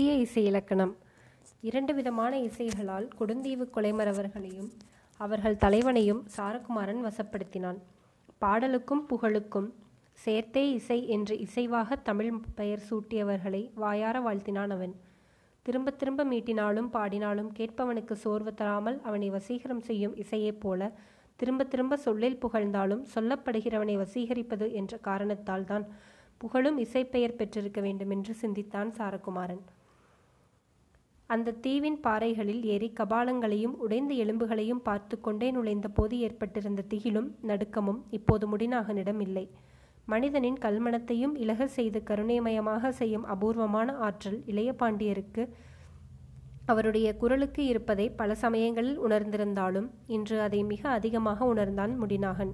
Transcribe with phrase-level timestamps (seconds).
[0.00, 0.92] புதிய இசை இலக்கணம்.
[1.60, 4.68] இரண்டு விதமான இசைகளால் கொடுந்தீவு கொலைமறவர்களையும்
[5.20, 7.78] அவர்கள் தலைவனையும் சாரகுமாரன் வசப்படுத்தினான்.
[8.42, 9.66] பாடலுக்கும் புகழுக்கும்
[10.12, 14.94] சேர்த்தே இசை என்று இசைவாக தமிழ் பெயர் சூட்டியவர்களை வாயார வாழ்த்தினான் அவன்.
[15.62, 20.90] திரும்ப திரும்ப மீட்டினாலும் பாடினாலும் கேட்பவனுக்கு சோர்வு தராமல் அவனை வசீகரம் செய்யும் இசையைப் போல
[21.36, 25.86] திரும்ப திரும்ப சொல்லில் புகழ்ந்தாலும் சொல்லப்படுகிறவனை வசீகரிப்பது என்ற காரணத்தால் தான்
[26.38, 29.62] புகழும் இசைப்பெயர் பெற்றிருக்க வேண்டுமென்று சிந்தித்தான் சாரகுமாரன்.
[31.30, 38.46] அந்த தீவின் பாறைகளில் ஏறி கபாலங்களையும் உடைந்த எலும்புகளையும் பார்த்து கொண்டே நுழைந்த போது ஏற்பட்டிருந்த திகிலும் நடுக்கமும் இப்போது
[38.46, 39.44] முடிநாகனிடம் இல்லை
[40.08, 45.42] மனிதனின் கல்மணத்தையும் இலக செய்து கருணைமயமாக செய்யும் அபூர்வமான ஆற்றல் இளைய பாண்டியருக்கு
[46.66, 52.52] அவருடைய குரலுக்கு இருப்பதை பல சமயங்களில் உணர்ந்திருந்தாலும் இன்று அதை மிக அதிகமாக உணர்ந்தான் முடிநாகன்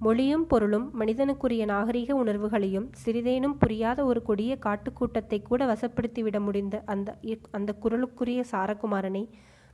[0.00, 7.16] மொழியும் பொருளும் மனிதனுக்குரிய நாகரிக உணர்வுகளையும் சிறிதேனும் புரியாத ஒரு கொடிய காட்டுக்கூட்டத்தை கூட வசப்படுத்திவிட முடிந்த அந்த
[7.50, 9.28] அந்த குரலுக்குரிய சாரகுமாரனை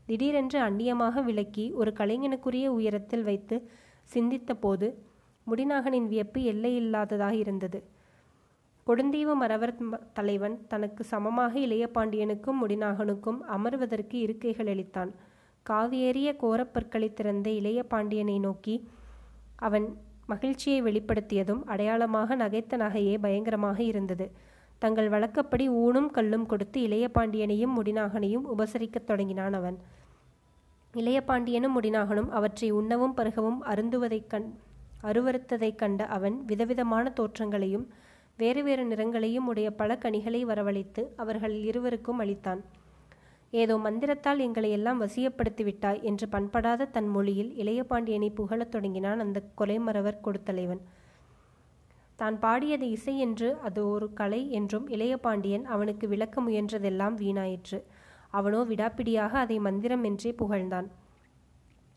[0.07, 3.69] திடீரென்று அந்நியமாக விலக்கி ஒரு கலைஞனுக்குரிய உயரத்தில் வைத்து
[4.11, 4.87] சிந்தித்த போது
[5.47, 7.79] முடிநாகனின் வியப்பு எல்லையில்லாததாக இருந்தது.
[8.87, 9.75] கொடுந்தீவு மறவர்
[10.13, 15.11] தலைவன் தனக்கு சமமாக இளைய பாண்டியனுக்கும் முடிநாகனுக்கும் அமர்வதற்கு இருக்கைகள் அளித்தான்.
[15.67, 18.89] காவியேறிய கோரப்பற்களை திறந்த இளைய பாண்டியனை நோக்கி
[19.57, 24.27] அவன் மகிழ்ச்சியை வெளிப்படுத்தியதும் அடையாளமாக நகைத்த நகையே பயங்கரமாக இருந்தது.
[24.83, 29.79] தங்கள் வழக்கப்படி ஊனும் கல்லும் கொடுத்து இளைய பாண்டியனையும் முடிநாகனையும் உபசரிக்கத் தொடங்கினான் அவன்.
[30.95, 34.49] இளைய பாண்டியனும் முடிநாகனும் அவற்றை உண்ணவும் பருகவும் அருந்துவதைக் கண்
[35.03, 37.87] அருவறுத்ததைக் கண்ட அவன் விதவிதமான தோற்றங்களையும்
[38.37, 42.61] வேறு வேறு நிறங்களையும் உடைய பல கனிகளை வரவழைத்து அவர்கள் இருவருக்கும் அளித்தான்.
[43.53, 49.39] ஏதோ மந்திரத்தால் எங்களை எல்லாம் வசியப்படுத்தி விட்டாய் என்று பண்படாத தன் மொழியில் இளைய பாண்டியனை புகழத் தொடங்கினான் அந்த
[49.61, 50.83] கொலைமரவர் கொடுத்தலைவன்.
[52.19, 57.79] தான் பாடியது இசை என்று அது ஒரு கலை என்றும் இளைய பாண்டியன் அவனுக்கு விளக்க முயன்றதெல்லாம் வீணாயிற்று.
[58.31, 60.89] அவனோ விடாப்பிடியாக அதை மந்திரம் என்றே புகழ்ந்தான்.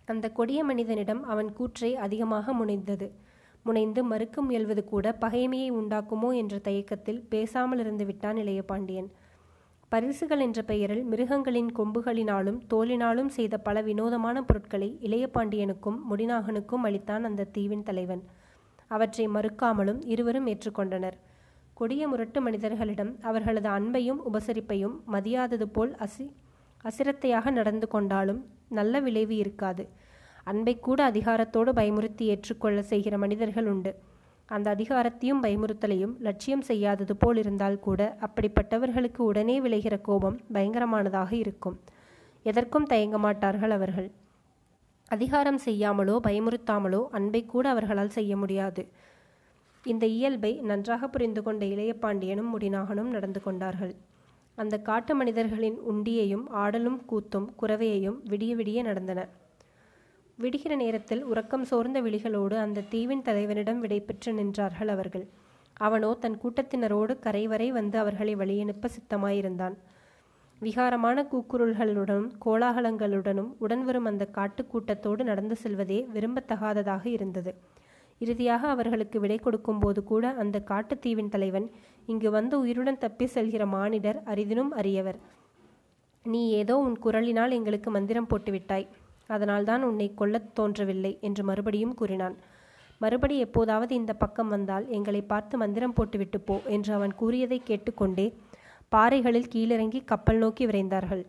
[0.07, 3.07] அந்த கொடிய மனிதனிடம் அவன் கூற்றை அதிகமாக முனைந்தது.
[3.65, 9.09] முனைந்து மறுக்க முயல்வது கூட பகைமையை உண்டாக்குமோ என்ற தயக்கத்தில் பேசாமல் இருந்து விட்டான் இளைய பாண்டியன்.
[9.93, 17.43] பரிசுகள் என்ற பெயரில் மிருகங்களின் கொம்புகளினாலும் தோலினாலும் செய்த பல வினோதமான பொருட்களை இளைய பாண்டியனுக்கும் முடிநாகனுக்கும் அளித்தான் அந்த
[17.43, 18.23] தீவின் தலைவன்.
[18.87, 21.17] அவற்றை மறுக்காமலும் இருவரும் ஏற்றுக்கொண்டனர்.
[21.73, 26.25] கொடிய முரட்டு மனிதர்களிடம் அவர்களது அன்பையும் உபசரிப்பையும் மதியாதது போல் அசி
[26.83, 29.85] அசிரத்தையாக நடந்து கொண்டாலும் நல்ல விளைவு இருக்காது.
[30.43, 33.93] அன்பை கூட அதிகாரத்தோடு பயமுறுத்தி ஏற்றுக்கொள்ள செய்கிற மனிதர்கள் உண்டு.
[34.55, 41.77] அந்த அதிகாரத்தையும் பயமுறுத்தலையும் லட்சியம் செய்யாதது போல் இருந்தால் கூட அப்படிப்பட்டவர்களுக்கு உடனே விளைகிற கோபம் பயங்கரமானதாக இருக்கும்.
[42.45, 44.09] எதற்கும் தயங்க மாட்டார்கள் அவர்கள்.
[45.11, 48.83] அதிகாரம் செய்யாமலோ பயமுறுத்தாமலோ அன்பை கூட அவர்களால் செய்ய முடியாது.
[49.85, 53.93] இந்த இயல்பை நன்றாக புரிந்து கொண்ட இளைய பாண்டியனும் முடிநாகனும் நடந்து கொண்டார்கள்.
[54.57, 59.21] அந்த காட்டு மனிதர்களின் உண்டியையும் ஆடலும் கூத்தும் குறவையையும் விடிய விடிய நடந்தன.
[60.39, 65.25] விடுகிற நேரத்தில் உறக்கம் சோர்ந்த விழிகளோடு அந்த தீவின் தலைவனிடம் விடைபெற்று நின்றார்கள் அவர்கள்.
[65.77, 69.75] அவனோ தன் கூட்டத்தினரோடு கரை வரை வந்து அவர்களை வழியனுப்ப சித்தமாயிருந்தான்.
[70.61, 77.53] விகாரமான கூக்குரல்களுடனும் கோலாகலங்களுடனும் உடன் வரும் அந்த காட்டுக்கூட்டத்தோடு நடந்து செல்வதே விரும்பத்தகாததாக இருந்தது.
[78.19, 81.67] இறுதியாக அவர்களுக்கு விடை கொடுக்கும்போது கூட அந்த காட்டுத்தீவின் தலைவன்
[82.05, 85.19] இங்கு வந்து உயிருடன் தப்பி செல்கிற மானிடர் அரிதினும் அறியவர்
[86.25, 88.85] நீ ஏதோ உன் குரலினால் எங்களுக்கு மந்திரம் போட்டுவிட்டாய்.
[89.27, 92.35] அதனால்தான் உன்னை கொல்லத் தோன்றவில்லை என்று மறுபடியும் கூறினான்.
[92.99, 98.33] மறுபடி எப்போதாவது இந்த பக்கம் வந்தால் எங்களை பார்த்து மந்திரம் போட்டுவிட்டு போ என்று அவன் கூறியதை கேட்டுக்கொண்டே
[98.89, 101.25] பாறைகளில் கீழிறங்கி கப்பல் நோக்கி விரைந்தார்கள்.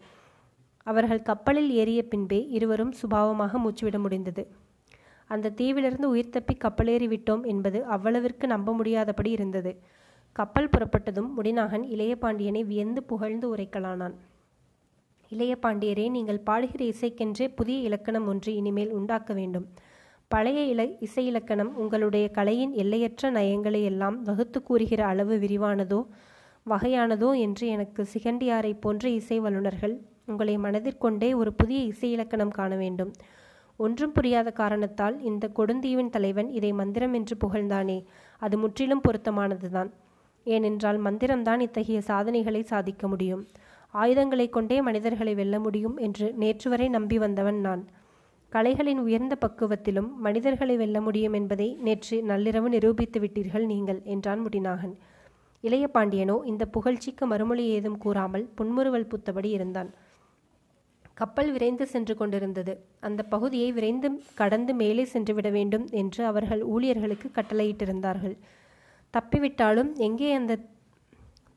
[0.82, 4.48] அவர்கள் கப்பலில் ஏறிய பின்பே இருவரும் சுபாவமாக மூச்சுவிட முடிந்தது.
[5.26, 9.80] அந்த தீவிலிருந்து உயிர் தப்பி கப்பலேறி விட்டோம் என்பது அவ்வளவிற்கு நம்ப முடியாதபடி இருந்தது.
[10.32, 14.14] கப்பல் புறப்பட்டதும் முடிநாகன் இளைய பாண்டியனை வியந்து புகழ்ந்து உரைக்கலானான்.
[15.28, 19.66] இளைய பாண்டியரே நீங்கள் பாடுகிற இசைக்கென்றே புதிய இலக்கணம் ஒன்று இனிமேல் உண்டாக்க வேண்டும்.
[20.28, 26.00] பழைய இல இசை இலக்கணம் உங்களுடைய கலையின் எல்லையற்ற நயங்களை எல்லாம் வகுத்து கூறுகிற அளவு விரிவானதோ
[26.66, 29.94] வகையானதோ என்று எனக்கு சிகண்டியாரை போன்ற இசை வல்லுநர்கள்
[30.26, 33.12] உங்களை மனதிற்கொண்டே ஒரு புதிய இசை இலக்கணம் காண வேண்டும்.
[33.76, 37.98] ஒன்றும் புரியாத காரணத்தால் இந்த கொடுந்தீவின் தலைவன் இதை மந்திரம் என்று புகழ்ந்தானே
[38.38, 39.90] அது முற்றிலும் பொருத்தமானதுதான்.
[40.46, 43.44] ஏனென்றால் மந்திரம்தான் இத்தகைய சாதனைகளை சாதிக்க முடியும்.
[43.94, 47.82] ஆயுதங்களை கொண்டே மனிதர்களை வெல்ல முடியும் என்று நேற்று வரை நம்பி வந்தவன் நான்.
[48.52, 54.94] கலைகளின் உயர்ந்த பக்குவத்திலும் மனிதர்களை வெல்ல முடியும் என்பதை நேற்று நள்ளிரவு நிரூபித்து விட்டீர்கள் நீங்கள் என்றான் முடிநாகன்.
[55.64, 59.90] இளைய பாண்டியனோ இந்த புகழ்ச்சிக்கு மறுமொழி ஏதும் கூறாமல் புன்முறுவல் பூத்தபடி இருந்தான்.
[61.14, 62.72] கப்பல் விரைந்து சென்று கொண்டிருந்தது.
[63.00, 68.36] அந்த பகுதியை விரைந்து கடந்து மேலே சென்றுவிட வேண்டும் என்று அவர்கள் ஊழியர்களுக்கு கட்டளையிட்டிருந்தார்கள்.
[69.14, 70.52] தப்பிவிட்டாலும் எங்கே அந்த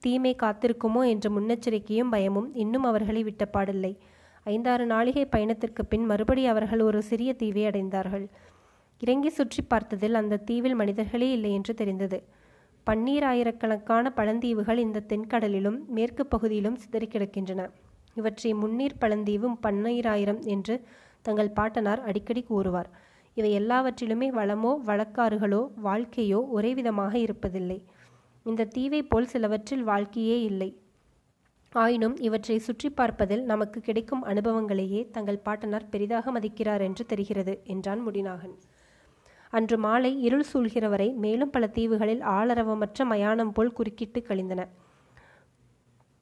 [0.08, 3.94] தீமை காத்திருக்குமோ என்ற முன்னெச்சரிக்கையும் பயமும் இன்னும் அவர்களை விட்டப்பாடில்லை.
[4.46, 8.26] ஐந்தாறு நாளிகை பயணத்திற்கு பின் மறுபடி அவர்கள் ஒரு சிறிய தீவை அடைந்தார்கள்.
[9.02, 12.20] இறங்கி சுற்றி பார்த்ததில் அந்த தீவில் மனிதர்களே இல்லை என்று தெரிந்தது.
[12.88, 17.62] பன்னீராயிரக்கணக்கான பழந்தீவுகள் இந்த தென்கடலிலும் மேற்கு பகுதியிலும் சிதறி கிடக்கின்றன.
[18.16, 20.76] இவற்றை முன்னீர் பழந்தீவும் பன்னீராயிரம் என்று
[21.26, 22.90] தங்கள் பாட்டனார் அடிக்கடி கூறுவார்.
[23.38, 27.80] இவை எல்லாவற்றிலுமே வளமோ வழக்காறுகளோ வாழ்க்கையோ ஒரே விதமாக இருப்பதில்லை.
[28.50, 30.70] இந்த தீவை போல் சிலவற்றில் வாழ்க்கையே இல்லை.
[31.74, 38.56] ஆயினும் இவற்றை சுற்றி பார்ப்பதில் நமக்கு கிடைக்கும் அனுபவங்களையே தங்கள் பாட்டனார் பெரிதாக மதிக்கிறார் என்று தெரிகிறது என்றான் முடிநாகன்.
[39.54, 44.62] அன்று மாலை இருள் சூழ்கிற வரை மேலும் பல தீவுகளில் ஆளரவமற்ற மயானம் போல் குறுக்கிட்டு கழிந்தன.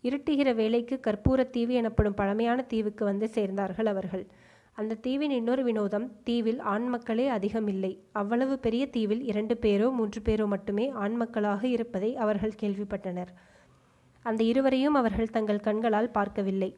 [0.03, 4.25] இருட்டுகிற வேளைக்கு கற்பூரத்தீவு எனப்படும் பழமையான தீவுக்கு வந்து சேர்ந்தார்கள் அவர்கள்.
[4.77, 10.21] அந்த தீவின் இன்னொரு வினோதம் தீவில் ஆண் மக்களே அதிகம் இல்லை அவ்வளவு பெரிய தீவில் இரண்டு பேரோ மூன்று
[10.21, 13.31] பேரோ மட்டுமே ஆண் மக்களாக இருப்பதை அவர்கள் கேள்விப்பட்டனர்.
[14.23, 16.75] அந்த இருவரையும் அவர்கள் தங்கள் கண்களால் பார்க்கவில்லை.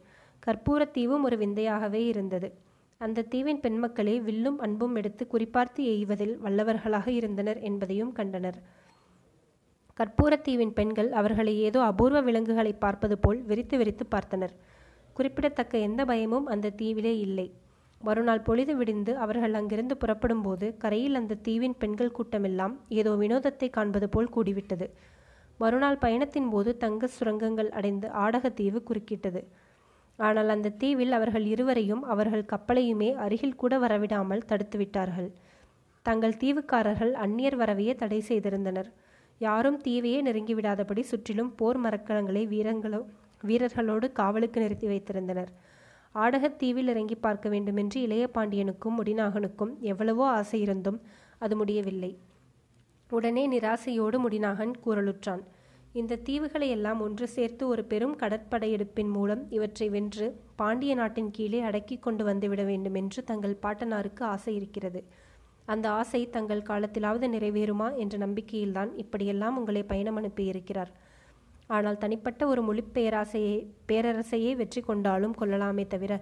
[0.48, 2.52] கற்பூரத்தீவும் ஒரு விந்தையாகவே இருந்தது.
[2.98, 8.58] அந்த தீவின் பெண்மக்களே வில்லும் அன்பும் எடுத்து குறிப்பார்த்து எய்வதில் வல்லவர்களாக இருந்தனர் என்பதையும் கண்டனர்.
[10.00, 14.54] கற்பூரத்தீவின் பெண்கள் அவர்களை ஏதோ அபூர்வ விலங்குகளை பார்ப்பது போல் விரித்து விரித்து பார்த்தனர்.
[15.14, 17.48] குறிப்பிடத்தக்க எந்த பயமும் அந்த தீவிலே இல்லை.
[18.02, 24.08] மறுநாள் பொழுது விடிந்து அவர்கள் அங்கிருந்து புறப்படும் போது கரையில் அந்த தீவின் பெண்கள் கூட்டமெல்லாம் ஏதோ வினோதத்தை காண்பது
[24.10, 24.88] போல் கூடிவிட்டது.
[25.60, 29.42] மறுநாள் பயணத்தின் போது தங்க சுரங்கங்கள் அடைந்து ஆடகத்தீவு குறுக்கிட்டது.
[30.20, 35.30] ஆனால் அந்த தீவில் அவர்கள் இருவரையும் அவர்கள் கப்பலையுமே அருகில் கூட வரவிடாமல் தடுத்துவிட்டார்கள்
[36.06, 38.90] தங்கள் தீவுக்காரர்கள் அந்நியர் வரவையே தடை செய்திருந்தனர்.
[39.42, 43.02] யாரும் தீவையே நெருங்கிவிடாதபடி சுற்றிலும் போர் மரக்கலங்களை வீரங்களோ
[43.44, 45.52] வீரர்களோடு காவலுக்கு நிறுத்தி வைத்திருந்தனர்.
[46.16, 51.00] ஆடகத்தீவில் இறங்கி பார்க்க வேண்டுமென்று இளைய பாண்டியனுக்கும் முடிநாகனுக்கும் எவ்வளவோ ஆசை இருந்தும்
[51.38, 52.12] அது முடியவில்லை.
[53.10, 55.44] உடனே நிராசையோடு முடிநாகன் கூறலுற்றான்
[55.94, 60.26] இந்த தீவுகளை எல்லாம் ஒன்று சேர்த்து ஒரு பெரும் கடற்படையெடுப்பின் மூலம் இவற்றை வென்று
[60.56, 65.02] பாண்டிய நாட்டின் கீழே அடக்கி கொண்டு வந்துவிட வேண்டும் என்று தங்கள் பாட்டனாருக்கு ஆசை இருக்கிறது.
[65.66, 70.92] அந்த ஆசை தங்கள் காலத்திலாவது நிறைவேறுமா என்ற நம்பிக்கையில்தான் இப்படியெல்லாம் உங்களை பயணம் அனுப்பியிருக்கிறார்.
[71.76, 73.56] ஆனால் தனிப்பட்ட ஒரு மொழி பேராசையை
[73.90, 76.14] பேரரசையே வெற்றி கொண்டாலும் கொள்ளலாமே தவிர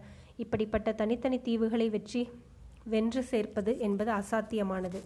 [0.44, 2.22] இப்படிப்பட்ட தனித்தனி தீவுகளை வெற்றி
[2.94, 5.00] வென்று சேர்ப்பது என்பது அசாத்தியமானது.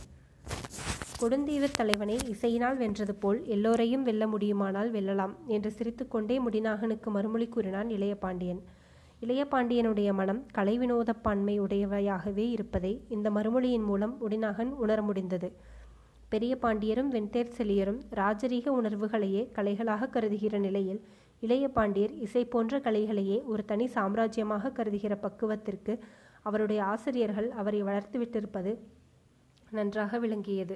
[1.21, 8.15] கொடுந்தீவு தலைவனை இசையினால் வென்றது போல் எல்லோரையும் வெல்ல முடியுமானால் வெல்லலாம் என்று சிரித்துக்கொண்டே முடிநாகனுக்கு மறுமொழி கூறினான் இளைய
[8.15, 8.61] பாண்டியன்.
[9.19, 15.49] இளைய பாண்டியனுடைய மனம் கலை வினோதப்பான்மை உடையவையாகவே இருப்பதை இந்த மறுமொழியின் மூலம் முடிநாகன் உணர முடிந்தது.
[16.29, 21.01] பெரிய பாண்டியரும் வெண்தேர் செலியரும் ராஜரீக உணர்வுகளையே கலைகளாக கருதுகிற நிலையில்
[21.39, 25.93] இளைய பாண்டியர் இசை போன்ற கலைகளையே ஒரு தனி சாம்ராஜ்யமாக கருதுகிற பக்குவத்திற்கு
[26.41, 28.71] அவருடைய ஆசிரியர்கள் அவரை வளர்த்துவிட்டிருப்பது
[29.71, 30.75] நன்றாக விளங்கியது.